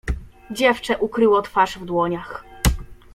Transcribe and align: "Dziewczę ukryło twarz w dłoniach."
"Dziewczę 0.51 0.97
ukryło 0.97 1.41
twarz 1.41 1.77
w 1.77 1.85
dłoniach." 1.85 2.43